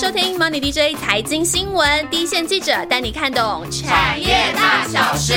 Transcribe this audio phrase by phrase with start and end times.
[0.00, 5.34] 收听 Money DJ 财经新闻，第一线记者带你看懂产业大小事。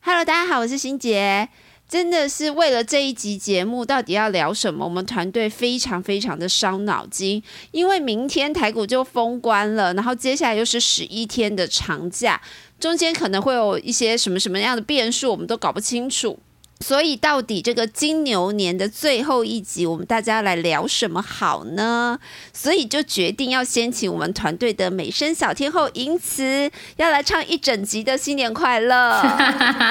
[0.00, 1.48] Hello，大家好，我是欣杰。
[1.88, 4.84] 真的是为了这一集节目，到底要聊什么？
[4.84, 7.42] 我们团队非常非常的伤脑筋，
[7.72, 12.40] 因为明天台股就封关了，然后接下来又是十一天的长假，
[12.78, 16.38] 中间可能会有一些什么什么样的变数，我们都搞不清楚。
[16.82, 22.18] 所以，到底这个金牛年的最后一集，我们大家来聊什么好呢？
[22.54, 29.22] 所以就决定要先请我们团队的美声小天后银慈，要来唱一整集的新年快乐。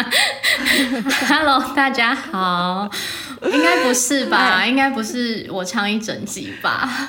[1.30, 2.90] Hello，大家好。
[3.44, 4.66] 应该不是吧？
[4.68, 7.08] 应该不是我唱一整集吧？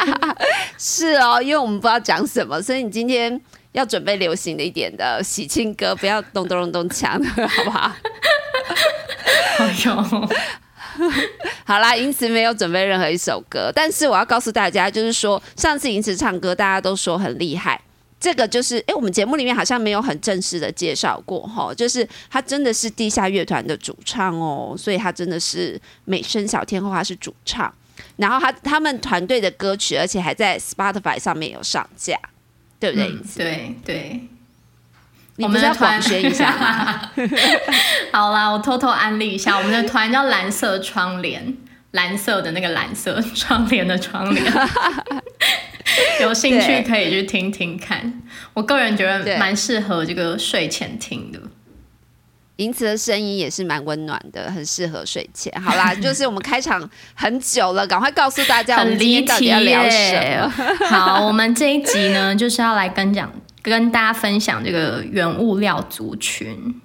[0.76, 3.40] 是哦，因为我们不知道讲什么，所以你今天
[3.72, 7.92] 要准备流行的一点的喜庆歌，不要咚咚咚咚锵的， 好不好？
[9.58, 9.94] 哎呦，
[11.64, 17.80] 好啦，银慈没有准备任何一首歌，但是我要告诉大家，就是说上次银慈唱歌，大家都说很厉害。
[18.18, 27.72] 这个就是，哎，我们节目里面好像没有很正式的介绍过哈，就是他真的是地下乐团的主唱哦，所以他真的是美声小天后，他是主唱。
[28.16, 32.18] 然后他他们团队的歌曲，而且还在 Spotify 上面有上架，
[32.80, 33.14] 对不对？
[33.36, 34.20] 对对。
[35.36, 37.10] 我们要广宣一下吗？
[38.12, 41.56] 好啦，我偷偷安利一下，我们的团叫蓝色窗帘，
[41.92, 44.52] 蓝色的那个蓝色窗帘的窗帘，
[46.20, 48.20] 有兴趣可以去听听看。
[48.52, 51.40] 我个人觉得蛮适合这个睡前听的。
[52.60, 55.50] 银慈的声音也是蛮温暖的，很适合睡前。
[55.60, 60.86] 好啦， 就是我们开场很久了，赶快告诉大家我们今天到底要聊什么。
[60.86, 63.32] 好，我们这一集呢，就是要来跟讲。
[63.62, 66.80] 跟大家分享这个原物料族群，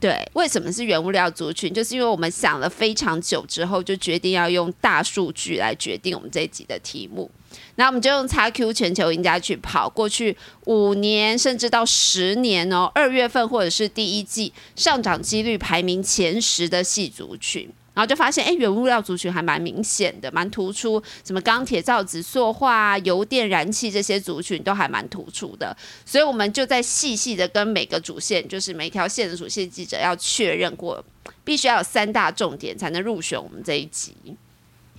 [0.00, 1.74] 对，为什么是原物料族群？
[1.74, 7.28] 就是因为我们想了非常久之后，就决定要用大数据来决定我们这一集的题目。
[7.74, 17.68] 那我们就用 XQ 全球赢家去跑过去五年，甚至到十年哦，二月份或者是第一季上涨几率排名前十的系族群。
[17.98, 21.02] 然后就发现，哎，原物料族群还蛮明显的，蛮突出。
[21.24, 25.76] 什么钢铁、造纸、塑化、油电、燃气这些族群都还蛮突出的。
[26.06, 31.04] 所以我们就在细细的跟每个主线，就是每条线的主线记者要确认过，
[31.42, 34.14] 必须要有三大重点才能入选我们这一集。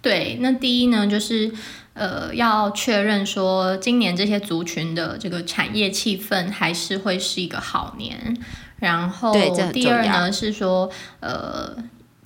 [0.02, 1.50] 对，那第一呢，就是
[1.94, 8.36] 呃，要确认说今年这些族群的这个产业气氛还是会是一个好年。
[8.80, 9.34] 然后
[9.72, 11.82] 第二呢是说，呃。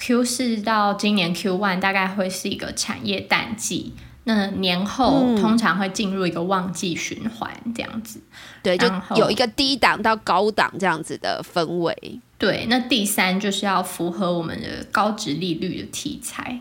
[0.06, 3.94] Q 四到今年 Q one 大概会是一个产业淡季，
[4.26, 8.20] 那年后通常会进入一个旺季循环这样子，
[8.62, 12.20] 对，就有一个低档到高档这样子的氛围。
[12.38, 16.60] 对，那第三就是要符合我们的高值利率的题材。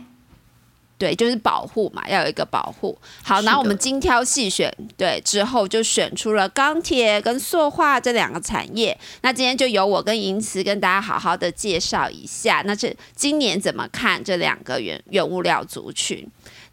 [1.03, 2.97] 对，就是保护嘛，要有一个保护。
[3.25, 8.97] 好，然后我们精挑细选，对，之后就选出了钢铁跟塑化这两个产业。
[9.23, 16.25] 那今天就由我跟银慈跟大家好好的介绍一下，那这今年怎么看这两个原原物料族群？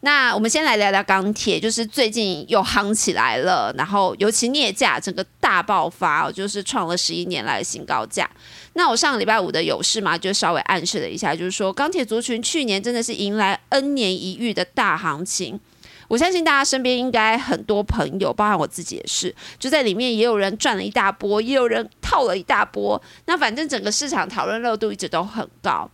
[0.02, 8.28] 那我们先来聊聊钢铁，就是最近又夯起来了，然后尤其镍价整个大爆发，就是创了十一年来的新高价。
[8.72, 15.60] 那我上个礼拜五的有事嘛，就稍微暗示了一下，就是说钢铁族群去年真的是迎来 N 年一遇的大行情。
[16.08, 23.00] 我相信大家身边应该很多朋友，包含我自己也是，就在里面也有人赚了一大波，也有人套了一大波。
[23.26, 25.88] 那反正整个市场讨论热度一直都很高。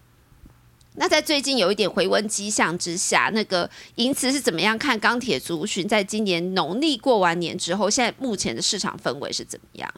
[0.96, 9.92] 那在最近有一点回温迹象之下，那个银慈是怎么样看钢铁族群在今年农历过完年之后，现在目前的市场氛围是怎么样？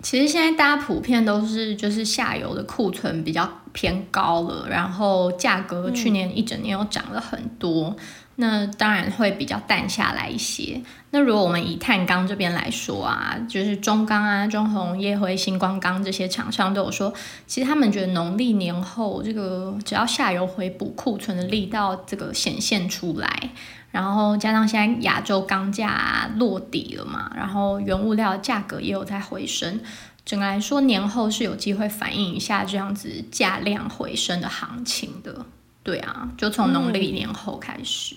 [0.00, 7.96] 其实现在大家普遍都是就是下游的库存比较偏高了，然后价格去年一整年又涨了很多，
[8.40, 10.80] 那当然会比较淡下来一些。
[11.10, 17.12] 那如果我们以碳钢这边来说啊，就是中钢啊、中红、叶辉、星光钢这些厂商都有说，
[17.48, 23.50] 其实他们觉得农历年后这个只要下游回补库存的力道这个显现出来。
[23.90, 29.80] 然后加上现在亚洲钢价落底了嘛，然后原物料价格也有在回升，
[30.24, 35.44] 整个来说年后是有机会反映一下这样子价量回升的行情的。
[35.82, 38.14] 对啊，就从农历年后开始。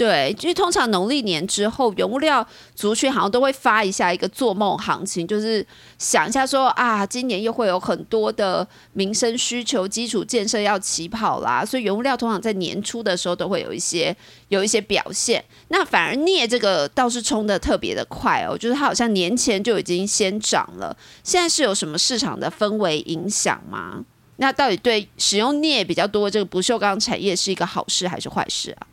[0.00, 5.64] 对，因为通常农历年之后，原物料族群好像都会发一下一个做梦行情，就是
[5.98, 14.16] 想一下说啊，今年又会有很多的民生需求、基础建设要起跑啦，所以原物料通常在年初的时候都会有一些
[14.48, 15.44] 有一些表现。
[15.68, 20.96] 那反而镍这个倒是冲的特别的快哦，就是它好像年前就已经先涨了。
[21.22, 24.02] 现在是有什么市场的氛围影响吗？
[24.36, 28.86] 那到底对使用镍比较多这个不锈钢产业是一个好事还是坏事啊？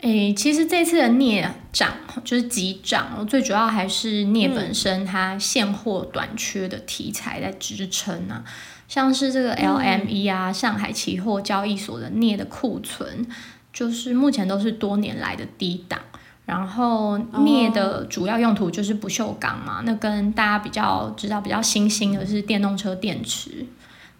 [0.00, 1.92] 哎，诶，其实这次的镍涨
[2.24, 8.44] 就是急涨，最主要还是镍本身它现货短缺的题材在支撑啊。
[8.86, 13.26] 像是这个 LME 啊，上海期货交易所的镍的库存，
[13.72, 16.00] 就是目前都是多年来的低档。
[16.46, 23.66] 然后镍的主要用途就是不锈钢嘛，那跟大家比较知道比较新兴的是电动车电池。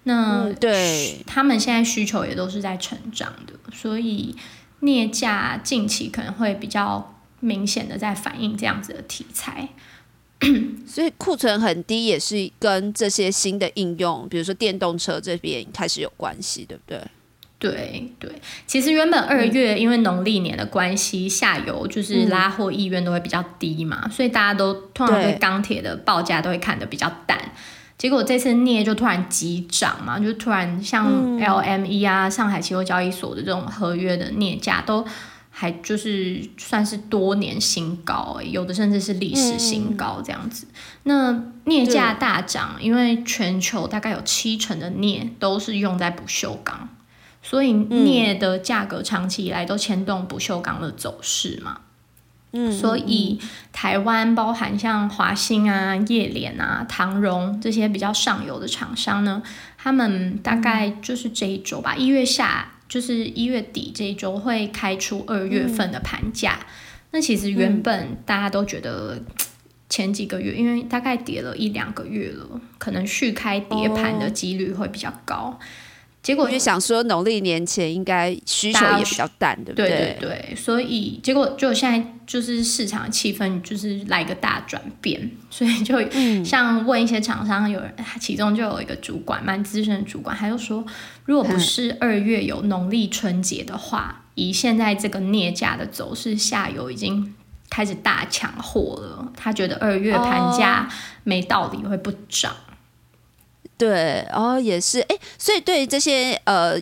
[0.03, 4.37] 那对，他们现在需求也都是在成长的，所以
[4.81, 9.69] 镍价近期可能会比较明显的在反映这样子的题材。
[10.87, 17.01] 所以库存很低，也是跟这些新的应用，比如说电动车这边开始有关系，对不对？
[17.59, 18.31] 对对，
[18.69, 27.37] 其实原本二月因为农历年的关系，下游就是拉货意愿都会比较低嘛，所以大家都通常对钢铁的报价都会看得比较淡。
[27.99, 35.05] 结果这次镍就突然急涨嘛，就突然像 LME 啊、上海期货交易所的这种合约的镍价都
[35.51, 40.69] 还就是算是多年新高，有的甚至是历史新高这样子。
[41.03, 46.89] 那镍价大涨，因为全球大概有七成的镍都是用在不锈钢，
[47.43, 51.81] 所以镍的价格长期以来都牵动不锈钢的走势嘛。
[52.53, 53.39] 嗯，所以
[53.73, 59.43] 台湾包含像华兴啊、叶联啊、唐荣这些比较上游的厂商呢，
[59.77, 66.59] 他们大概就是这一周吧，一月下就是一月底这一周会开出二月份的盘价。
[67.11, 69.23] 那其实原本大家都觉得
[69.89, 75.59] 前几个月，因为大概跌了一两个月了，可能续开跌盘的几率会比较高。
[76.21, 79.89] 结果就想说，农历年前应该需求也比较淡，对不对？
[79.89, 85.97] 对对对，所以结果就现在就是市场气氛就是来个大转变，所以就
[86.45, 90.85] 像问一些厂商，有人其中就有一个主管，蛮资深的主管，他就说，
[91.25, 97.35] 如果不是二月有农历春节的话，以现在这个镍价的走势，下游已经
[97.71, 100.89] 开始大抢货了，他觉得二月盘价
[101.23, 102.55] 没道理会不涨。
[103.79, 106.77] 对，哦，也是，哎，所以对于这些呃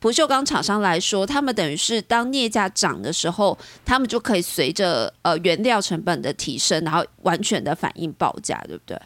[0.00, 9.00] 不锈钢厂商来说，他们等于是当镍价涨的时候，他们就可以随着呃原料成本的提升，然后完全的反映报价，对不对？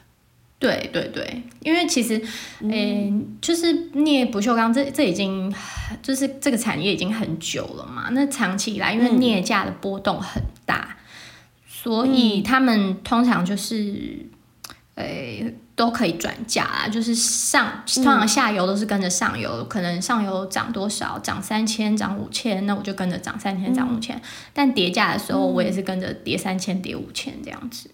[0.59, 2.19] 对对对，因为其实，
[2.61, 5.55] 嗯，就是镍不锈钢这这已经
[6.03, 10.97] 就是这个产业已经很久了嘛，那长期以来因为镍价的波动很大，
[11.69, 14.25] 所以他们通常就是，
[14.95, 15.55] 诶。
[15.77, 24.21] 都可以转价啦，就是上通常下游都是跟着上游，可能上游涨多少，涨三千，涨五千，那我就跟着涨三千，涨五千。
[24.53, 27.91] 但叠价的时候，我也是跟着叠三千，叠五千这样子。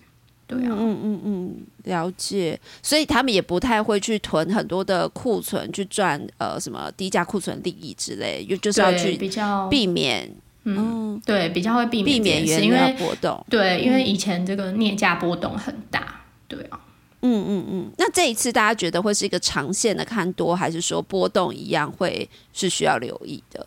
[0.47, 2.61] 对啊，嗯嗯嗯，了解。
[2.83, 10.31] 所以他们也不太会去囤很多的库存，去赚呃什么低价库存利益之类，就就是要去比较避免，
[10.65, 13.43] 嗯，对，比较会避免避免原料波动。
[13.49, 16.79] 对，因为以前这个镍价波动很大，对啊。
[17.23, 23.67] 嗯嗯嗯，那这一次大家觉得会是一个长线的看多，还是说波动一样会是需要留意的？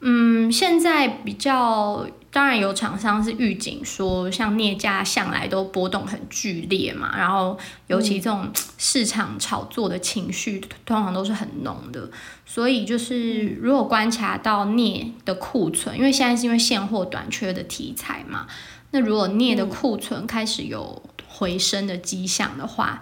[0.00, 7.58] 嗯，现在比较当然有厂商是预警说，像镍价向来都波动很剧烈嘛，然后
[7.88, 12.10] 尤其这种市场炒作的情绪通常都是很浓的，
[12.46, 18.46] 所以就是如果观察到镍的库存，因为现在是因为现货短缺的题材嘛，
[18.92, 21.02] 那如果镍的库存开始有。
[21.42, 23.00] 回升的迹象的话，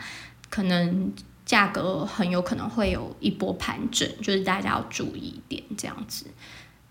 [0.49, 1.13] 可能
[1.45, 6.25] 价格很有可能会有一波盘整，就是大家要注意一点这样子。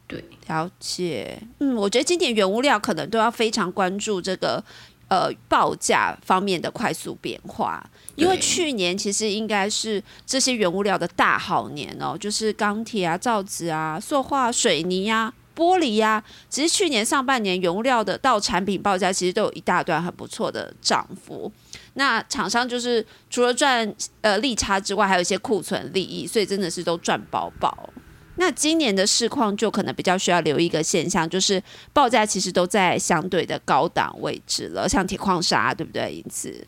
[0.06, 1.42] 对，了解。
[1.58, 4.64] 嗯，我觉得今年原物料可能都要非常关注这个
[5.08, 7.84] 呃报价方面的快速变化，
[8.16, 15.34] 因为去年其实应该是这些原物料的大好年哦，就是钢铁啊、造纸啊、塑化、水泥呀。
[15.60, 21.52] 玻璃呀，其实去年上半年原物料的到产品报价其实都有一大段很不错的涨幅。
[21.96, 27.90] 那厂商就是除了赚呃利差之外，还有一些库存利益，所以真的是都赚饱饱。
[28.38, 31.62] 那今年的市况就可能比较需要留意一个现象，就是
[31.92, 36.14] 报价其实都在相对的高档位置了，像铁矿砂，对不对？
[36.14, 36.66] 因此。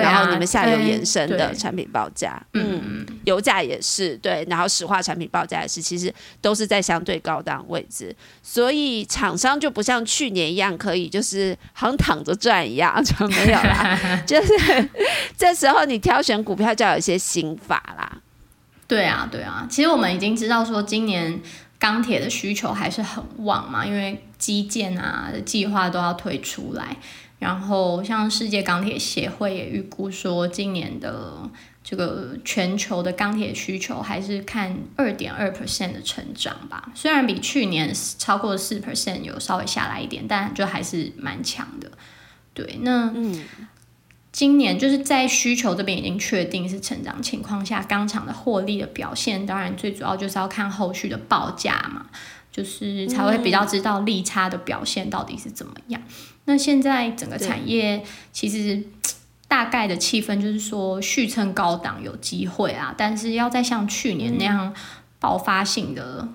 [0.00, 14.88] 然后你们下游延伸的产品报价，嗯，油价也是对，然后石化产品报价也是，其实都是在相对高档位置，所以厂商就不像去年一样可以就是好像躺着赚一样就没有啦， 就是
[15.36, 18.18] 这时候你挑选股票就要有一些心法啦。
[18.86, 21.40] 对啊，对啊，其实我们已经知道说今年
[21.78, 26.96] 钢铁的需求还是很旺嘛，因为基建啊计划都要推出来。
[27.42, 31.50] 然后，像世界钢铁协会也预估说，今年的
[31.82, 36.92] 这个全球的钢铁需求还是看二点二 percent 的成长吧。
[36.94, 41.90] 虽然比去年超过四 percent 有稍微下来一点，但就还是蛮强的。
[42.54, 43.44] 对，那嗯，
[44.30, 52.06] 今年就是在需求这边已经确定是成长情况下，钢厂的获利的表现，当然最主要就是要看后续的报价嘛，
[52.52, 56.00] 就是才会比较知道利差的表现到底是怎么样。
[56.44, 58.82] 那现在整个产业其实
[59.46, 64.74] 大概的气氛就是说续撑高档有机会啊，但是要再像去年那样
[65.20, 66.26] 爆发性的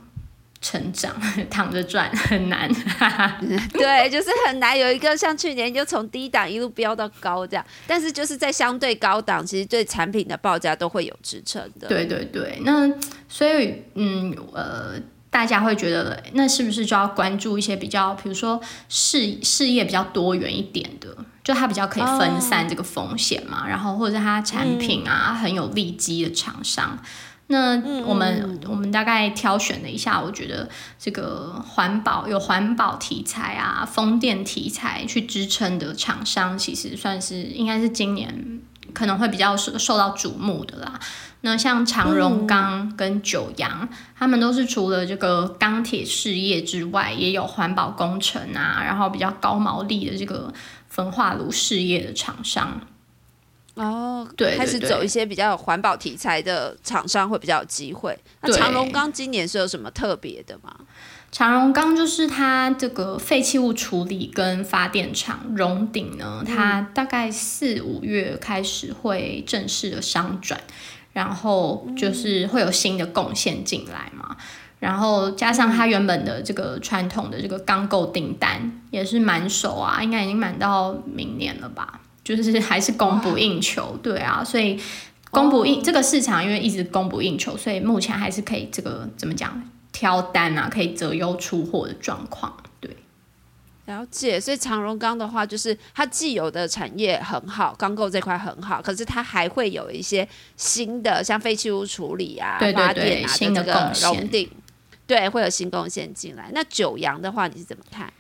[0.62, 2.72] 成长， 躺着赚 很难。
[3.74, 11.88] 对，就是很难有一个像去年就从低档一路飙到高这样，但是就是在相对高档，其实对产品的报价都会有支撑的。
[11.88, 12.88] 对对对，那
[13.28, 14.94] 所以嗯呃，
[15.38, 26.98] 大家会觉得那是不是就要关注一些比较，比如说事事业比较多元一点的，就它比较可以分散这个风险嘛，然后或者是它产品啊、很有利基的厂商。
[27.50, 30.68] 那我们、我们大概挑选了一下，我觉得
[30.98, 38.60] 这个环保有环保题材啊、风电题材去支撑的厂商，其实算是应该是今年
[38.94, 41.00] 可能会比较受受到瞩目的啦。
[41.42, 50.52] 那像长荣钢跟九阳，他们都是除了这个钢铁事业之外，也有环保工程啊，然后比较高毛利的这个
[50.90, 52.82] 焚化炉事业的厂商。
[53.76, 58.18] 哦，对对开始走一些比较有环保题材的厂商会比较有机会。
[58.42, 60.76] 那长荣钢今年是有什么特别的吗？
[61.32, 70.60] 长荣钢就是它这个废弃物处理跟发电厂荣鼎呢，它大概四五月开始会正式的商转，
[71.14, 74.36] 然后就是会有新的贡献进来嘛。
[74.80, 82.00] 然后加上它原本的这个传统的这个钢构订单也是满手啊，应该已经满到明年了吧？
[82.24, 84.80] 就是还是供不应求，对啊，所以
[85.32, 89.62] 供不应、这个市场因为一直供不应求，所以目前还是可以这个怎么讲
[89.98, 92.56] 挑单啊，可以择优出货的状况。
[92.80, 92.96] 对，
[93.86, 104.52] 了解，所以长荣钢的话，就是它既有的产业很好，钢构这块很好，可是它还会有一些新的，像废弃物处理啊、对对发电啊新的这个贡献熔鼎，
[105.08, 106.52] 对，会有新贡献进来。
[106.54, 108.14] 那九阳的话，你是怎么看？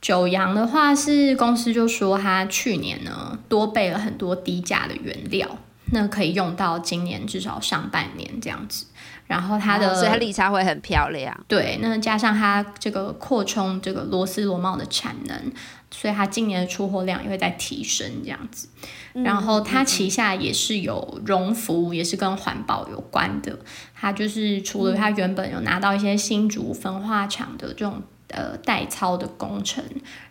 [0.00, 5.58] 九阳的话是公司就说它去年呢多备了很多低价的原料，
[5.92, 8.86] 那可以用到今年至少上半年这样子。
[9.30, 11.32] 然后它的、哦所以它利差会很漂亮。
[11.46, 15.52] 对，那加上它这个扩充这个螺丝螺帽的产能，
[15.92, 18.68] 所以它今年的出货量也会在提升这样子。
[19.12, 23.56] 然后它旗下也是有绒服，也是跟环保有关的。
[23.94, 29.84] 它就是除了它原本有拿到一些新竹焚化厂的这种呃代操的工程，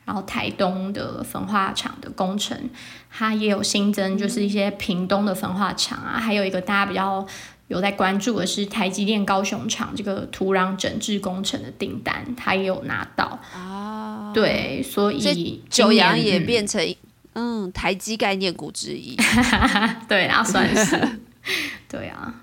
[0.03, 2.70] 然后台东的焚化厂的工程，
[3.10, 7.25] 它也有新增就是一些屏东的焚化厂啊，还有一个大家比较。
[7.69, 13.39] 有在关注的是台积电高雄厂这个土壤整治工程的订单，他也有拿到。
[13.53, 16.95] 啊，对，所以九阳也变成
[17.33, 19.15] 嗯台积概念股之一，
[20.09, 21.19] 对，然后算是
[21.88, 22.33] 对啊，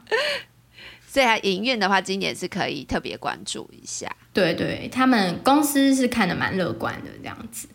[1.06, 4.08] 所以它营运的话，今年是可以特别关注一下。
[4.32, 7.66] 对对，他们公司是看的蛮乐观的这样子。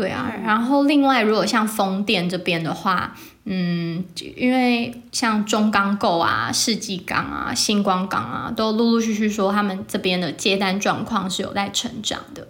[0.00, 3.14] 对啊，然后另外如果像风电这边的话，
[3.44, 4.02] 嗯，
[4.34, 12.48] 因为像中钢构啊、世纪钢啊、星光钢啊，都陆陆续续说他们这边的接单状况是有在成长的。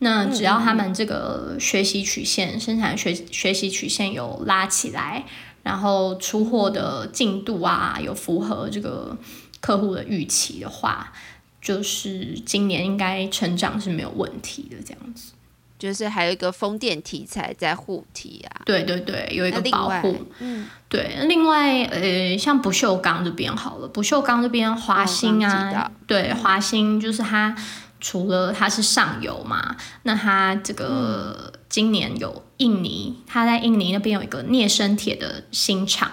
[0.00, 5.24] 那只要他们这个学习曲线、生产学学习曲线有拉起来，
[5.62, 9.16] 然后出货的进度啊有符合这个
[9.60, 11.12] 客户的预期的话，
[11.62, 15.34] 就是今年应该成长是没有问题的这样子。
[15.78, 20.26] 就是还有一个风电题材在护体啊，对对对，有一个保护。
[20.40, 27.54] 嗯，对，另外呃，像不锈钢这边好了，不锈钢这边华兴哦刚刚提到啊，对，华兴就是它
[28.00, 36.10] 除了它是上游嘛，那它这个今年有印尼，它在印尼那边有一个镍生铁的新厂。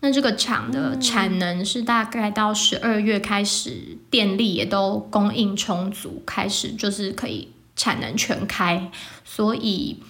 [0.00, 8.90] 那这个厂的产能是大概到十二月开始，电力也都供应充足，开始就是可以产能全开，
[9.24, 10.02] 所以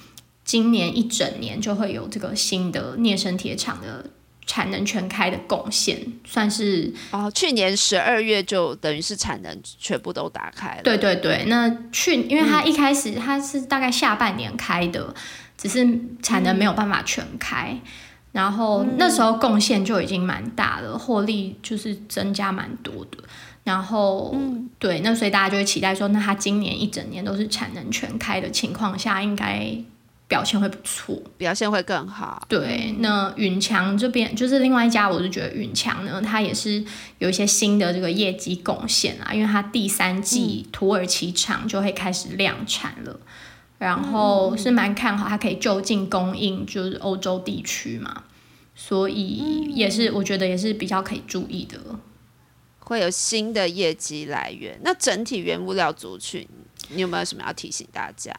[0.45, 4.09] 今年一整年就会有这个新的镍生铁厂的
[4.47, 11.45] 产能全开的贡献，算是哦，去年十二月就等于是产能全部都打开了，对对对。
[11.49, 15.13] 那去，因为它一开始它是大概下半年开的，
[15.59, 15.85] 只是
[16.23, 17.77] 产能没有办法全开。
[18.31, 23.17] 然后那时候贡献就已经蛮大了，获利就是增加蛮多的。
[23.67, 24.33] 然后、
[24.79, 29.77] 对，那所以大家就会期待说，那它今年一整年都是产能全开的情况下，应该
[30.29, 32.47] 表现会不错，表现会更好。
[32.49, 36.85] 对，那允强这边就是另外一家，我就觉得允强呢，它也是
[37.19, 43.19] 有一些新的这个业绩贡献啊，因为它第三季土耳其厂就会开始量产了，
[43.79, 48.23] 然后是蛮看好它可以就近供应就是欧洲地区嘛，
[48.77, 51.81] 所以也是我觉得也是比较可以注意的。
[52.87, 54.79] 会有新的业绩来源。
[54.85, 56.47] 那整体原物料族群，
[56.91, 58.33] 你有没有什么要提醒大家？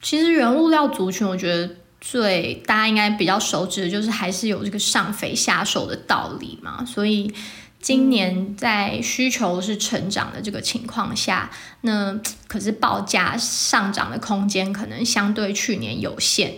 [0.00, 6.84] 其实原物料族群，我觉得最大家应该比较熟知的就是还是有这个上肥下瘦的道理嘛。
[6.84, 7.32] 所以
[7.80, 16.54] 今年在需求是成长的这个情况下，那可是报价上涨的空间可能相对去年有限。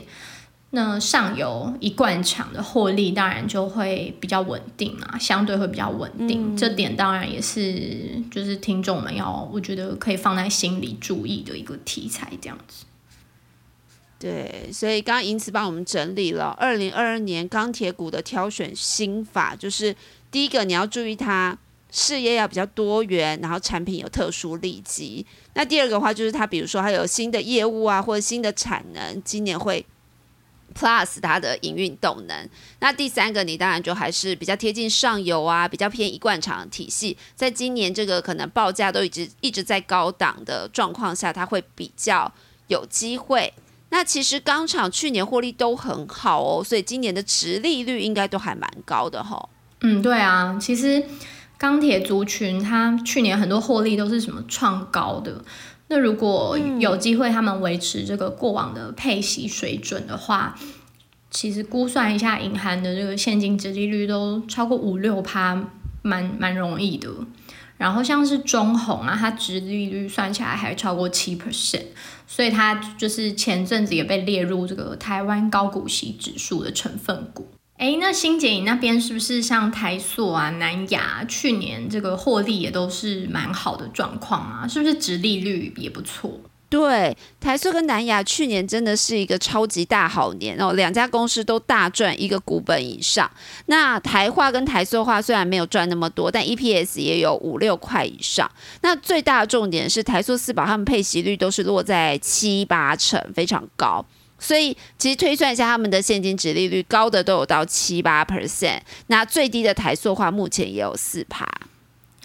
[0.74, 6.56] 那上游一贯厂的获利当然就会比较稳定啊，相对会比较稳定。
[6.56, 12.84] 这点当然也是就是听众们要我觉得可以放在心里注意的一个题材，这样子。
[14.18, 19.94] 对，所以刚刚银慈帮我们整理了二零二二年钢铁股的挑选心法，就是
[20.30, 21.56] 第一个你要注意它
[21.92, 25.24] 事业要比较多元，然后产品有特殊利基。
[25.54, 29.84] 那第二个话就是它，比如说它有新的业务啊，或者新的产能，今年会
[30.74, 32.48] plus 它的营运动能。
[32.80, 42.30] 那第三个你当然就还是比较贴近上游啊，比较偏一贯厂体系，在今年这个可能报价都一直一直在高档的状况下，它会比较
[42.66, 43.52] 有机会。
[43.90, 49.48] 那其实钢厂去年获利都很好哦，所以今年的值利率应该都还蛮高的哈。
[49.82, 51.04] 嗯，对啊，其实
[51.56, 55.44] 钢铁族群它去年很多获利都是什么创高的。
[55.88, 60.58] 那如果有机会他们维持这个过往的配息水准的话，
[61.30, 65.62] 其实估算一下隐含的这个现金值利率都超过五六趴，
[66.02, 67.10] 蛮蛮容易的。
[67.76, 71.86] 然后像是中红啊，它值利率算起来还超过七 percent。
[72.26, 77.46] 所以它就是前阵子也被列入这个台湾高股息指数的成分股。
[77.76, 84.66] 哎，那新姐你那边是不是像台塑啊、南亚去年这个获利也都是蛮好的状况啊？
[84.66, 86.40] 是不是值利率也不错？
[86.70, 93.30] 对，台塑跟南亚去年真的是一个超级大好年哦，两家公司都大赚一个股本以上。
[93.66, 98.50] 那台化跟台塑化虽然没有赚那么多，但 EPS 也有五六块以上。
[98.80, 104.04] 那最大的重点是台塑四宝他们配息率都是落在七八成，非常高。
[104.44, 111.48] 所以其实推算一下他们的现金值利率，高的都有到七八 percent，那最低的台塑化目前也有四趴。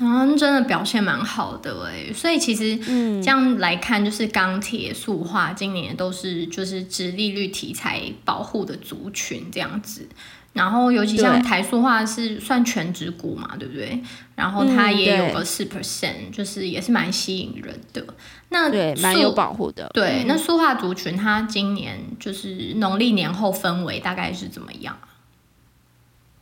[0.02, 2.78] 嗯，真的表现蛮好的哎，所以其实
[3.22, 10.08] 这样来看，就是钢铁、塑化今年都是就是直利率题材保护的族群这样子。
[10.54, 14.02] 然后尤其像台塑化是算全职股嘛，对不对？
[14.36, 18.04] 然后它也有个四 percent，就是也是蛮吸引人的。
[18.50, 19.90] 那对，蛮有保护的。
[19.94, 24.98] 对，那塑化族群它今年就是农历年后氛围大概是怎么样？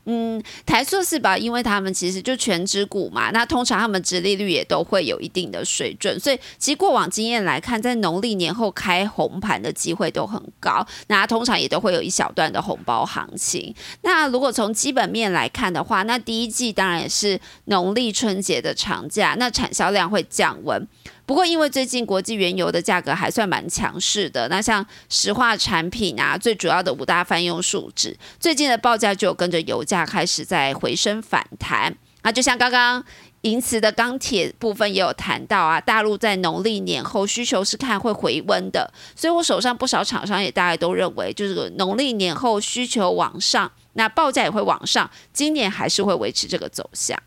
[0.09, 13.75] 嗯，台塑四宝，因为他们其实就全指股嘛，那通常他们殖利率也都会有一定的水准，所以其实过往经验来看，在农历年后开红盘的机会都很高，那通常也都会有一小段的红包行情。
[14.03, 20.87] 那如果从基本面来看的话，那第一季当然也是农历春节的长假，那产销量会降温。
[21.27, 31.93] 不过，因为最近国际原油的价格还算蛮强势的，那像石化产品啊，最主要的五大泛用数值，最近的报价就跟着油价开始在回升反弹。
[32.23, 33.03] 那就像刚刚
[33.41, 47.21] 银瓷的钢铁部分也有谈到啊，大陆在农历年后需求是看会回温的，所以我手上不少厂商也大概都认为，就是农历年后需求往上，那报价也会往上，今年还是会维持这个走向。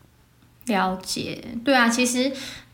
[0.65, 2.31] 了解，对啊，其实。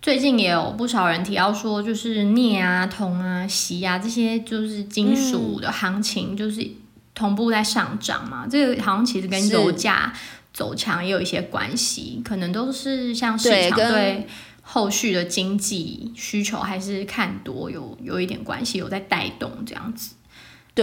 [0.07, 6.65] 最近也有不少人提到说，就是镍啊、铜啊、锡啊这些就是金属的行情，就是
[7.13, 8.47] 同步在上涨嘛。
[8.49, 10.13] 这个好像其实跟油价
[10.53, 14.25] 走强也有一些关系，可能都是像市场对
[14.61, 20.15] 后续的经济需求还是看多有有一点关系，有在带动这样子。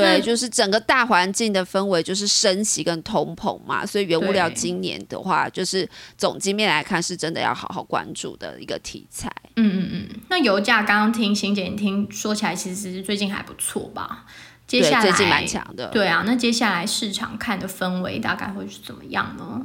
[0.01, 9.31] 对，就是整个大环境的氛围就是升息跟通膨嘛，所以原物料今年的话，就是总经面来看，是真的要好好关注的一个题材。
[9.57, 10.21] 嗯嗯嗯。
[10.29, 14.25] 那油价刚刚听欣姐你听说起来，其实最近还不错吧？
[14.67, 15.89] 接下来最近蛮强的。
[15.89, 19.61] 对啊，那接下来市场看的氛围大概会是怎么样呢？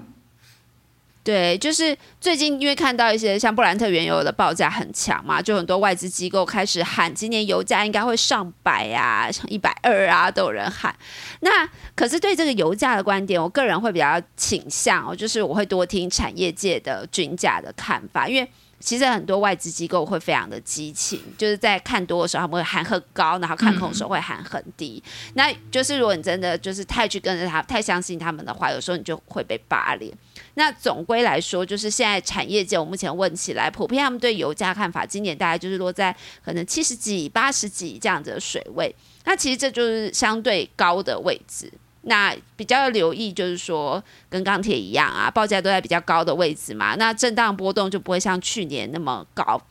[1.22, 10.96] 对，就是最近因为看到一些像布兰特原油的报价很强嘛，就很多外资机构开始喊今年油价应该会上百啊，像一百二啊都有人喊。
[11.42, 25.04] 那可是对这个油价的观点，我个人会比较倾向哦，就是我会多听产业界的均价的看法，因为其实很多外资机构会非常的激情，就是在看多的时候他们会喊很高，然后看空的时候会喊很低。
[25.34, 30.12] 那就是如果你真的就是太去跟着他，太相信他们的话，有时候你就会被扒脸。
[30.60, 38.94] 那总归来说，就是现在产业界我目前问起来，普遍他们对油价看法，今年大概就是落在可能七十几、八十几这样子的水位。
[39.24, 41.72] 那其实这就是相对高的位置。
[42.02, 49.62] 那比较留意，就是说跟钢铁一样啊，报价都在比较高的位置嘛，那震荡波动就不会像去年那么高。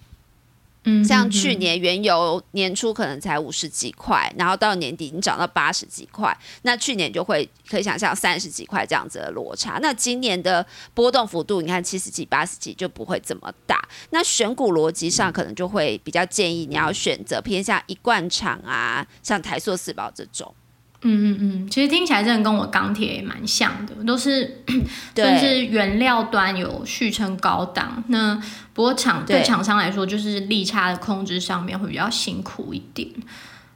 [0.88, 9.78] 嗯，像去年原油年初可能才五十几块，然后到年底已经涨到八十几块，那去年就会可以想象三十几块这样子的落差。
[9.82, 13.86] 那今年的波动幅度，你看七十几、八十几就不会这么大。
[14.10, 20.54] 那选股逻辑上可能就会比较建议你要选择偏向一贯厂啊，像台塑、四宝这种。
[21.02, 24.62] 嗯嗯嗯，其实听起来真的跟我钢铁也蛮像的，都是
[25.14, 28.02] 对就是原料端有续称高档。
[28.08, 28.34] 那
[28.74, 33.08] 不过厂对对厂商来说，就是利差的控制上面会比较辛苦一点。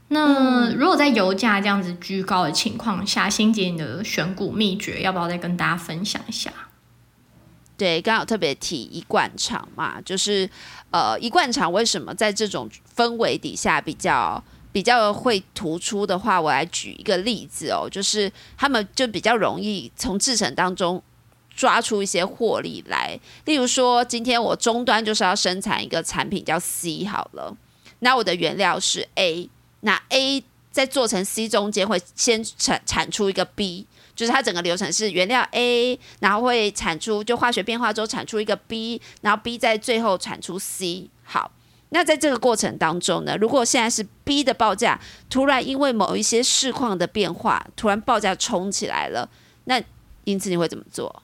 [0.08, 6.52] 那如果在油价这样子居高的情况下，欣姐你的选股秘诀要不要再跟大家分享一下？
[7.78, 10.48] 对，刚好特别提一贯厂嘛，就是
[10.90, 21.02] 呃，一贯厂为什么在这种氛围底下比较比较会突出的话，我来举一个例子哦，就是他们就比较容易从制程当中
[21.54, 23.18] 抓出一些获利来。
[23.44, 27.56] 例如说，今天我终端就是要生产一个产品叫 C 好了，
[28.00, 29.48] 那我的原料是 A，
[29.80, 33.86] 那 A 在做成 C 中间会先产产出一个 B。
[34.14, 41.08] 就是它整个流程是原料 A，然后会产出就化学变化之后产出一个 B，然后 B 在最后产出 C。
[41.24, 41.50] 好，
[41.94, 49.28] 那在这个过程当中呢，如果现在是 B 的报价突然因为某一些市况的变化，突然报价冲起来了，
[49.64, 49.80] 那
[50.24, 51.22] 因此你会怎么做？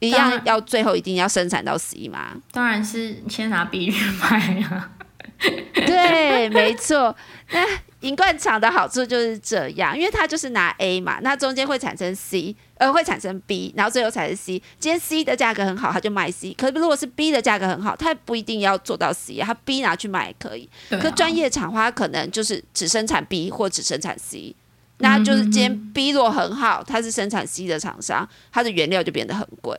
[0.00, 2.32] 一样要最后一定要生产到 C 吗？
[2.50, 4.90] 当然是先拿 B 去卖啊。
[5.74, 7.14] 对，没错。
[7.50, 7.64] 那
[8.00, 14.62] 银冠厂的好处就是这样，因为它就是拿 A 嘛，那中间会产生 C，呃，会产生 B，然后最后才是 C。
[14.78, 16.52] 今天 C 的价格很好，它就卖 C。
[16.54, 20.68] 可是如果是 B 的价格很好，它不一定要做到 C，它 B 拿去卖也可以。
[20.90, 24.54] 啊可专业厂的话，它可能就是只生产 B 或只生产 C。
[24.98, 29.78] 那就是今天 B 如果很好，它是生产 C 的厂商，它的原料就变得很贵，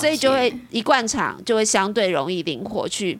[0.00, 3.18] 所以就会一罐厂就会相对容易灵活去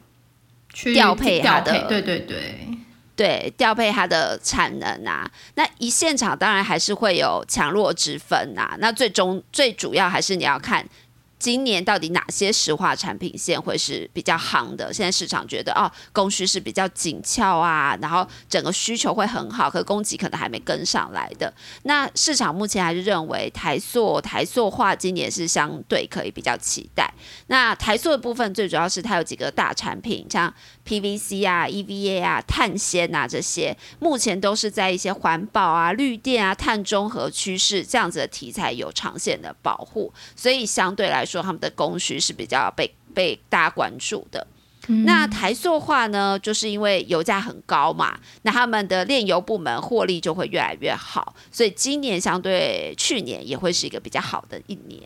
[0.73, 2.67] 去调配它的对对对，
[3.15, 5.29] 对，调配它的产能啊。
[5.55, 10.83] 那一现场当然还是会有强弱之分呐、那最终最主要还是你要看
[11.43, 14.93] 今年到底哪些石化产品线会是比较夯的。
[14.93, 21.53] 现在市场觉得哦，供需是比较紧俏啊，然后整个需求会很好，可供给可能还没跟上来的。
[21.81, 27.13] 那市场目前还是认为台塑、台塑化今年是相对可以比较期待。
[27.47, 30.53] 那台塑的部分最主要是它有几个大产品，像
[30.87, 44.45] PVC 啊、EVA 啊、碳纤啊这些，目前都是在一些环保啊、绿电啊、碳中和趋势这样子的题材有长线的保护，所以相对来说，他们的供需是比较被被大家关注的。
[45.05, 55.01] 那台塑化呢，就是因为油价很高嘛，那他们的炼油部门获利就会越来越好，所以今年相对去年也会是一个比较好的一年。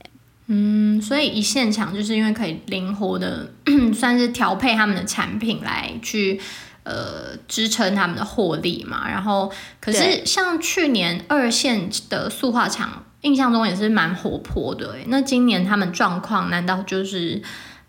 [0.47, 3.51] 嗯，所以一线厂就是因为可以灵活的，
[3.93, 6.39] 算是调配他们的产品来去
[6.83, 9.09] 呃支撑他们的获利嘛。
[9.09, 15.05] 然后，可是像去年二线的塑化厂，印象中也是蛮活泼的诶。
[15.07, 17.41] 那今年他们状况难道就是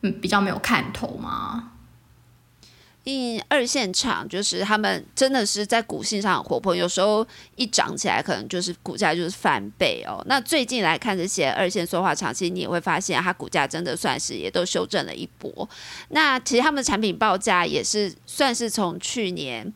[0.03, 1.71] 嗯比较没有看头吗？
[3.49, 10.23] 二线厂就是他们真的是在股性上很活泼，有时候一涨起来可能就是股价就是翻倍哦。
[10.27, 15.69] 那最近来看这些二线塑化厂，其实你也会发现它股价真的算是也都修正了一波。
[16.11, 19.73] 那其实他们的产品报价也是算是从去年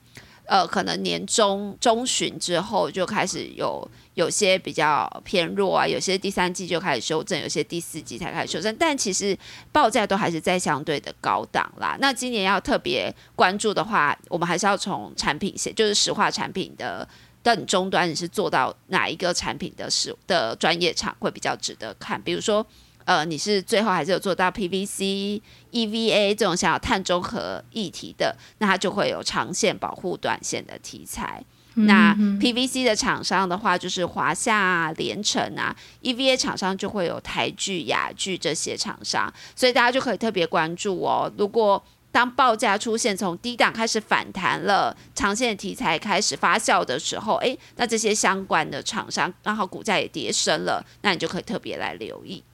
[0.47, 9.37] 呃可能年中中旬之后就开始有有些比较偏弱啊，有些第三季就开始修正，有些第四季才开始修正，但其实
[9.71, 11.97] 报价都还是在相对的高档啦。
[12.01, 17.09] 那今年要特别关注的话，我们还是要从产品线，就是石化产品的。
[17.45, 22.23] 到你终端你是做到哪一个产品的实的专业厂会比较值得看？
[22.23, 22.65] 比如说，
[23.05, 31.43] 呃，你是最后还是有做到 PVC、EVA 这种想要碳中和议题的，那它就会有长线保护短线的题材。
[31.75, 41.33] 那 PVC 的厂商的话，就是华夏、啊、联成啊；EVA 厂商就会有台剧、雅剧这些厂商，所以大家就可以特别关注哦。
[41.39, 52.45] 如果当报价出现从低档开始反弹了，长线题材开始发酵的时候，诶，那这些相关的厂商刚好股价也跌升了，那你就可以特别来留意。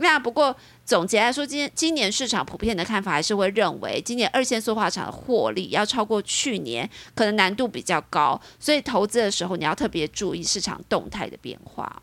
[0.00, 12.02] 那不过总结来说，今今年市场普遍的看法还是会认为，今年二线塑化厂的获利要超过去年，可能难度比较高，所以投资的时候你要特别注意市场动态的变化。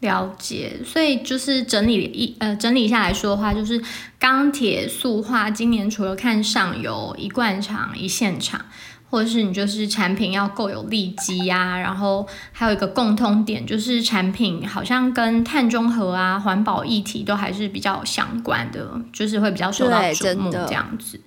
[0.00, 3.80] 了解，所以就是整理一呃整理下来说的话，就是
[4.18, 8.66] 钢铁塑化今年除了看上游一贯厂、一线厂，
[9.12, 21.20] 或者是你就是产品要够有利基呀，然后还有一个共通点就是产品好像跟碳中和啊、环保议题都还是比较相关的，就是会比较受到瞩目这样子。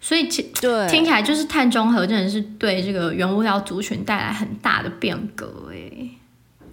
[0.00, 6.10] 所以其对听起来就是碳中和真的是对这个原物料族群带来很大的变革诶。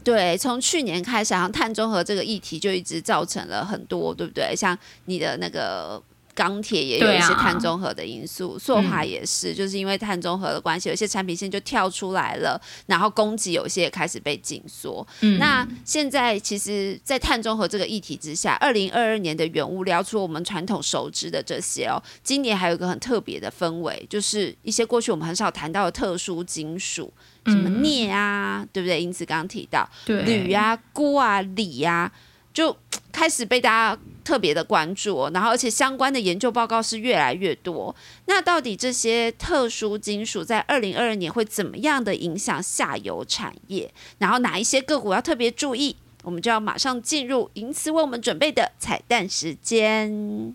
[0.04, 4.56] 对，从去年开始，好像碳中和这个议题就一直造成了很多，对不对？
[4.56, 6.02] 像你的那个
[6.40, 15.06] 钢铁也有一些碳中和的因素，塑化也是，就是因为碳中和的关系，有些产品线就跳出来了，然后供给有些也开始被紧缩。
[15.38, 27.12] 那现在其实，在碳中和这个议题之下，二零二二年的原物料，除了我们传统熟知的这些哦，今年还有一个很特别的氛围，就是一些过去我们很少谈到的特殊金属。
[27.46, 29.02] 什么镍啊，对不对？
[29.02, 32.12] 因此刚刚提到铝啊、钴啊、锂啊，
[32.54, 32.76] 就
[33.12, 34.00] 开始被大家
[34.30, 35.28] 特别的关注。
[35.34, 37.96] 然后，而且相关的研究报告是越来越多。
[38.28, 43.92] 那到底这些特殊金属在二零二二年会怎么样的影响下游产业？
[44.20, 45.96] 然后哪一些个股要特别注意？
[46.24, 50.54] 我们就要马上进入银此为我们准备的彩蛋时间。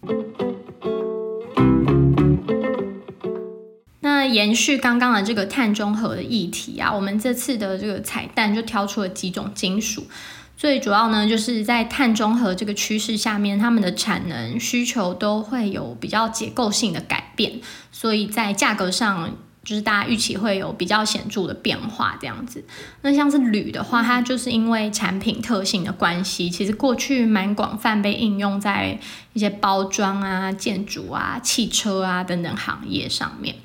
[4.01, 10.07] 那延续刚刚的这个碳中和的议题啊，我们这次的这个彩蛋就挑出了几种金属，
[10.57, 22.65] 最主要呢就是在碳中和这个趋势下面，他们的产能需求都会有比较结构性的改变，所以在价格上就是大家预期会有比较显著的变化这样子。
[23.03, 28.99] 那像是铝的话，它就是因为产品特性的关系，其实过去蛮广泛被应用在
[29.33, 33.57] 一些包装啊、建筑啊、汽车啊等等行业上面。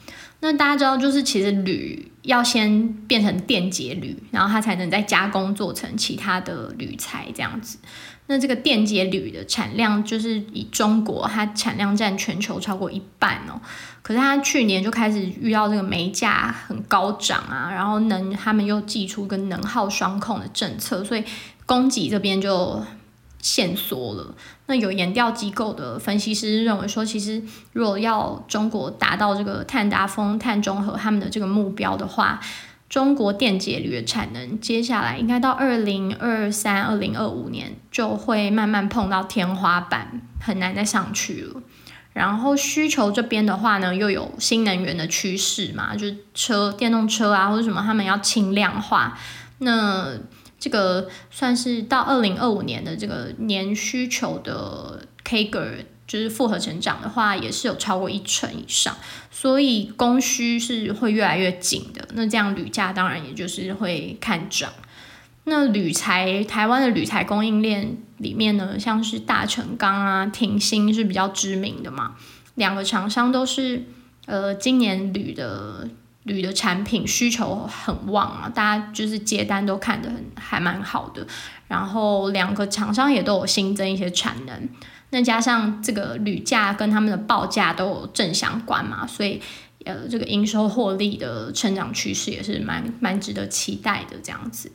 [0.41, 7.78] 那大家知道，就是其实铝要先变成电解铝，然后它才能再加工做成其他的铝材这样子。
[8.28, 13.60] 那这个电解铝的产量，就是以中国，它产量占全球超过一半哦。
[14.02, 21.23] 可是它去年就开始遇到这个煤价很高涨啊，然后能他们又寄出个能耗双控的政策，所以
[21.65, 22.82] 供给这边就。
[23.41, 24.36] 限缩了。
[24.67, 27.41] 那有研调机构的分析师认为说，其实
[27.73, 32.39] 如果要中国达到这个碳达峰、碳中和他们的这个目标的话，
[32.89, 41.62] 中国电解铝的产能接下来应该到二零二三、二零二五年就会慢慢碰到天花板，很难再上去了。
[42.13, 49.17] 然后需求这边的话呢，又有新能源的趋势嘛，就是车、电动车啊，或者什么，他们要轻量化。
[49.60, 50.17] 那
[50.60, 58.98] 这个算是到二零二五年的这个年需求的 K 个就是复合成长的话，也是有超过一成以上，
[59.32, 62.08] 所以供需是会越来越紧的。
[62.13, 64.74] 那这样铝价当然也就是会看涨。
[65.45, 72.15] 那铝材台湾的铝材供应链里面呢，像是大成钢啊、挺新是比较知名的嘛，
[72.56, 73.84] 两个厂商都是
[74.26, 75.88] 呃今年铝的。
[76.23, 81.25] 铝的产品需求很旺啊，大家就是接单都看得很还蛮好的，
[81.67, 84.69] 然后两个厂商也都有新增一些产能，
[85.12, 89.41] 那加上这个铝价跟他们的报价都有正相关嘛，所以
[89.86, 94.71] 呃这个营收获利的成长趋势也是蛮蛮值得期待的这样子。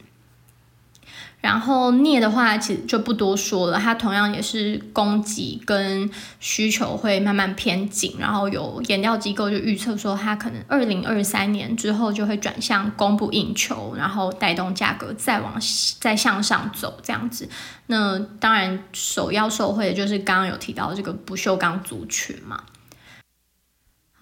[1.45, 15.61] 然后镍的话，其实就不多说了，它同样也是供给跟需求会慢慢偏紧，然后有研调机构就预测说，它可能二零二三年之后就会转向供不应求，然后带动价格再往
[16.01, 17.47] 再向上走这样子。
[17.89, 22.59] 那当然首要受惠的就是刚刚有提到这个不锈钢族群嘛。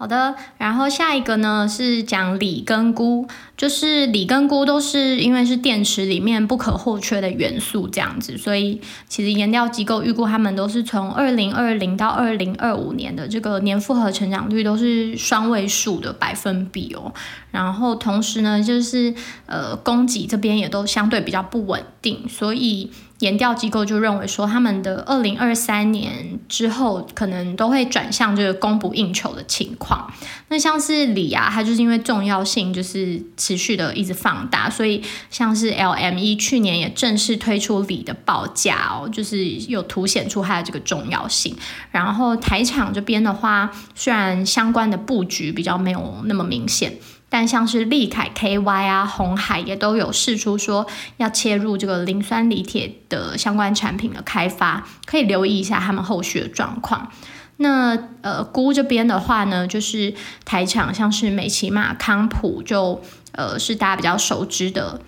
[0.03, 17.13] 好的，然后下一个呢是讲锂跟钴，就是锂跟钴都是因为是电池里面不可或缺的元素这样子，所以其实研调机构预估他们都是从二零二零到二零二五年的这个年复合成长率都是双位数的百分比哦。
[17.51, 19.13] 然后同时呢，就是
[19.45, 22.91] 呃供给这边也都相对比较不稳定，所以。
[23.23, 30.11] 研调机构就认为说，他们的二零二三年之后可能都会转向这个供不应求的情况。
[30.49, 41.55] 那像是锂啊，它就是因为重要性就是持续的一直放大，所以像是 LME 去年也正式推出锂的报价哦，就是有凸显出它的这个重要性。
[41.91, 46.93] 然后台厂这边的话，虽然相关的布局比较没有那么明显。
[47.33, 50.85] 但像是利凯 KY 啊、红海也都有试出说
[51.17, 57.11] 要切入这个磷酸锂铁的相关产品的开发，可以留意一下他们后续的状况。
[57.57, 60.13] 那呃，钴这边的话呢，就是
[60.45, 65.01] 台厂像是美琪玛、康普，就呃是大家比较熟知的。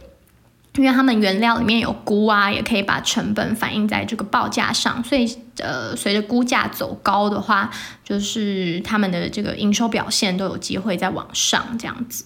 [0.77, 7.69] 因为他们原料里面有钴啊，也可以把成本反映在这个报价上，所以呃，随着估价走高的话，
[8.03, 12.25] 就是他们的这个营收表现都有机会再往上这样子。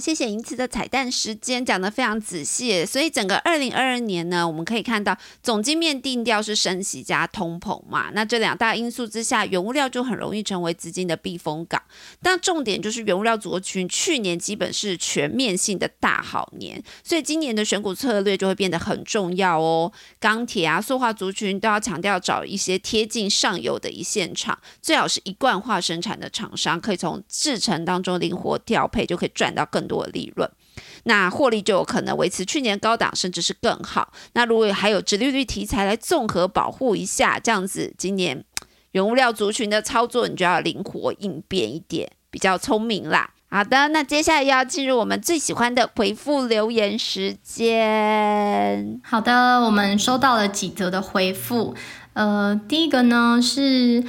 [0.00, 11.80] 谢谢银慈的彩蛋时间讲的非常仔细，所以整个二零二二年呢，我们可以看到总经面定调是升息加通膨嘛，那这两大因素之下，原物料就很容易成为资金的避风港。
[12.22, 19.92] 但重点就是原物料族群去年基本是全面性的大好年，所以今年的选股策略就会变得很重要哦。
[20.18, 30.48] 钢铁啊、塑化族群都要强调找一些贴近上游的一线厂，最好是一贯化生产的厂商，可以从制成当中灵活调配，就可以赚到更多利润，
[31.02, 34.12] 那获利就有可能维持去年高档，甚至是更好。
[34.34, 38.44] 那如果还有直利率题材来综合保护一下，这样子今年
[38.92, 43.30] 原物料族群的操作，你就要灵活应变一点，比较聪明啦。
[43.50, 49.00] 好的，那接下来要进入我们最喜欢的回复留言时间。
[49.02, 51.74] 好的，我们收到了几则的回复，
[52.12, 54.04] 呃，第一个呢是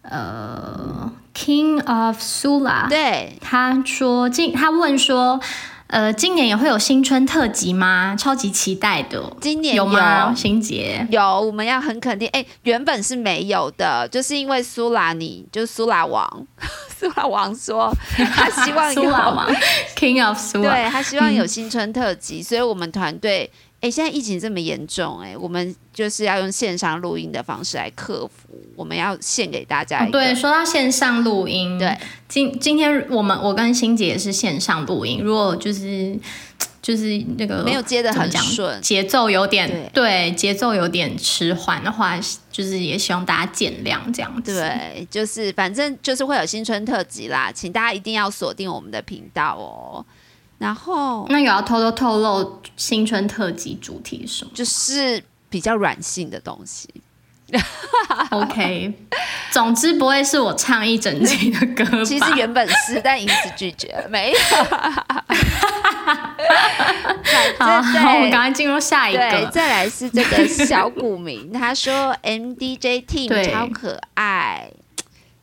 [0.00, 1.12] 呃。
[1.36, 5.38] King of Sula，对，他说今他问说，
[5.88, 8.16] 呃，今年也会有新春特辑吗？
[8.18, 10.32] 超级期待的，今年有吗？
[10.34, 12.26] 新杰有，我们要很肯定。
[12.32, 16.26] 哎，原本是没有的，就是因为苏拉，你就是苏拉王，
[16.98, 17.92] 苏拉王说
[18.34, 19.02] 他希望有。
[19.94, 23.50] King of Sula，对他希望有新春特辑，所以我们团队。
[23.80, 28.48] 哎，现在疫情这么严重，哎，我们就是要用线上录音的方式来克服。
[28.74, 30.06] 我们要献给大家。
[30.10, 31.96] 对，说到线上录音，对，
[32.28, 35.20] 今今天我们我跟欣姐也是线上录音。
[35.22, 36.18] 如果就是
[36.82, 42.18] 就是那个没有接的很顺，节奏有点对，节奏有点迟缓的话，
[42.50, 44.54] 就是也希望大家见谅这样子。
[44.58, 50.04] 对，就是反正就是会有新春特辑啦，请大家一定要锁定我们的频道哦。
[50.58, 54.50] 然后，那有要偷偷透露新春特辑主题是什么？
[54.54, 56.88] 就是比较软性的东西。
[58.30, 58.92] OK，
[59.52, 62.04] 总之不会是我唱一整集的歌。
[62.04, 64.08] 其实原本是，但因此拒绝了。
[64.08, 64.38] 没有。
[67.58, 67.76] 好，
[68.14, 69.46] 我们赶快进入下一个。
[69.52, 74.70] 再来是这个小股民，他说 MDJ Team 超可爱。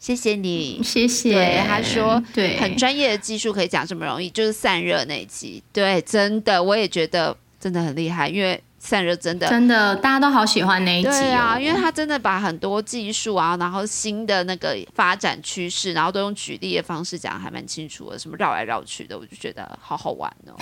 [0.03, 1.31] 谢谢你，谢谢。
[1.31, 5.63] 对，他说，对，很专业的技术可以讲这么容易，就是散热那一集。
[5.71, 11.07] 对，真的，我也觉得真的很厉害，因为散热真的真的大家都好喜欢那一集。
[11.07, 20.53] 对啊，因为他真的把很多技术啊，然后新的那个发展趋势，然后都用举例的方式讲，还蛮清楚的，什么绕来绕去的，我就觉得好好玩哦。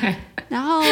[0.48, 0.82] 然后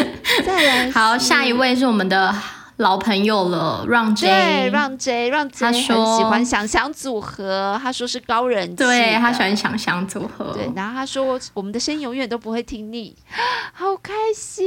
[0.45, 2.35] 再来，好，下一位是我们的。
[2.79, 13.17] 老朋友了，让 J，让 J，让 J，他说喜欢想想组合，他说是高人气，对他喜欢想想组合，对，然后他说我们的声音永远都不会听腻，
[13.73, 14.67] 好开心，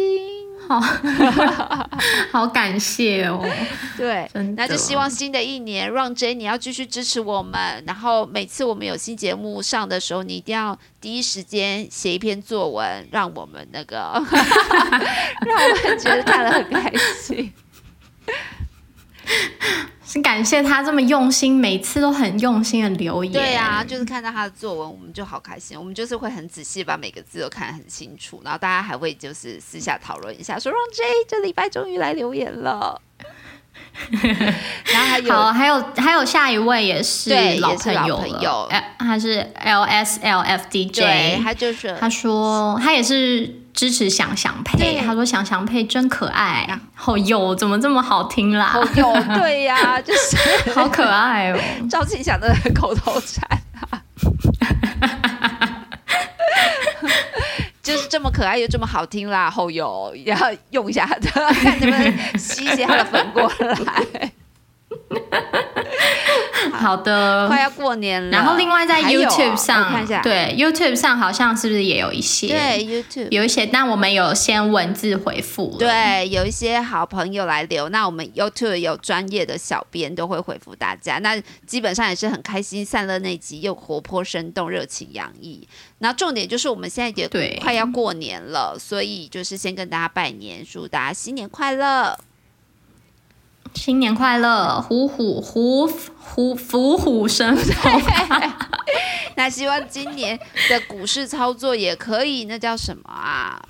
[0.70, 0.80] 好，
[2.32, 3.43] 好感谢哦，
[3.98, 13.98] 对，那就希望新的一年，让 J 你要继续支持我们，然后每次我们有新节目上的时候，你一定要第一时间写一篇作文，让我们那个，
[15.46, 16.89] 让我们觉得看了很开
[17.22, 17.52] 心。
[20.06, 23.34] 是感谢他这么用心，每次都很用心的留言。
[23.34, 25.78] 对啊，就是看到他的作文，我们就好开心。
[25.78, 33.02] 我们就是会很仔细把每个字都看得很清楚，然后大家还会就是私下讨论一下，说让 J 这礼拜终于来留言了。
[34.10, 37.94] 然后还有，好，还有还有下一位也是老朋
[38.40, 43.66] 友，哎，他是 L S L F D J，他就是他说他也是。
[43.78, 48.76] 支持想想配，他说想想配真可爱，好有怎么这么好听啦？
[48.98, 51.60] 有对呀， 就是好可爱哦。
[51.88, 53.48] 赵庆祥的口头禅
[53.80, 54.02] 啊，
[57.84, 60.36] 就是这么可爱又这么好听啦，后有要
[60.72, 63.44] 用一下的，看能不能吸一些他的粉过
[63.86, 64.32] 来。
[66.80, 68.30] 好的，快要过年了。
[68.30, 72.48] 然后另外在 YouTube 上，看一下，对 YouTube 上好像是不是也有一些？
[72.48, 75.76] 对 YouTube 有一些，但我们有先文字回复。
[75.78, 81.19] 对，有一些好朋友来留，那我们 YouTube 有专业的小编都会回复大家。
[81.19, 85.67] 那基本上也是很开心，散乐那集又活泼生动，热情洋溢。
[86.00, 87.28] 那重点就是我们现在也
[87.60, 92.17] 快要过年了，所以就是先跟大家拜年，祝大家新年快乐。
[93.78, 95.88] 新年快乐，虎虎虎
[96.19, 98.02] 虎虎虎生风。
[99.36, 103.62] 那希望今年的股市操作也可以，那叫什么啊？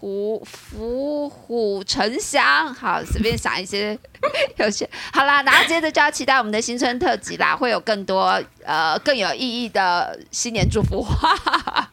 [0.00, 0.44] 虎
[0.74, 3.96] 虎虎呈祥，好，随便想一些
[4.58, 11.88] 有些好啦，然后接着就要期待我们的新春特辑啦，会有更多呃更有意义的新年祝福话。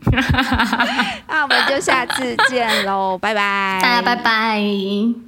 [1.28, 5.27] 那我们就下次见喽，拜拜，大家拜拜。